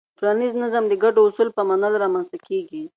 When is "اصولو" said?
1.27-1.51